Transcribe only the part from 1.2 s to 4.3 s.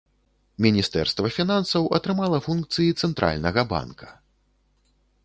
фінансаў атрымала функцыі цэнтральнага банка.